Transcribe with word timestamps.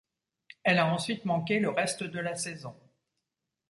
Elle 0.63 0.79
a 0.79 0.91
ensuite 0.91 1.25
manqué 1.25 1.59
le 1.59 1.69
reste 1.69 2.01
de 2.03 2.17
la 2.19 2.35
saison. 2.35 2.75